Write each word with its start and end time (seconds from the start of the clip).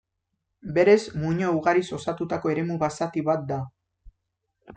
Berez 0.77 0.95
muino 1.23 1.51
ugariz 1.59 1.83
osatutako 1.99 2.53
eremu 2.55 2.79
basati 2.85 3.25
bat 3.29 3.45
da. 3.53 3.61